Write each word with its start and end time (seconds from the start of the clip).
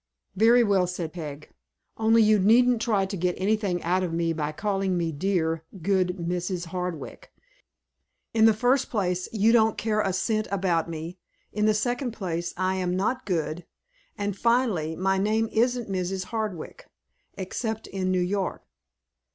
"Very 0.35 0.63
well," 0.63 0.87
said 0.87 1.13
Peg, 1.13 1.51
"only 1.95 2.23
you 2.23 2.39
needn't 2.39 2.81
try 2.81 3.05
to 3.05 3.15
get 3.15 3.35
anything 3.37 3.83
out 3.83 4.01
of 4.01 4.11
me 4.11 4.33
by 4.33 4.51
calling 4.51 4.97
me 4.97 5.11
dear, 5.11 5.63
good 5.79 6.17
Mrs. 6.17 6.65
Hardwick. 6.73 7.31
In 8.33 8.45
the 8.45 8.53
first 8.55 8.89
place, 8.89 9.29
you 9.31 9.51
don't 9.51 9.77
care 9.77 10.01
a 10.01 10.11
cent 10.11 10.47
about 10.49 10.89
me. 10.89 11.19
In 11.53 11.67
the 11.67 11.75
second 11.75 12.13
place, 12.13 12.51
I 12.57 12.77
am 12.77 12.95
not 12.95 13.27
good; 13.27 13.63
and 14.17 14.35
finally, 14.35 14.95
my 14.95 15.19
name 15.19 15.47
isn't 15.51 15.87
Mrs. 15.87 16.23
Hardwick, 16.33 16.87
except 17.37 17.85
in 17.85 18.11
New 18.11 18.21
York." 18.21 18.63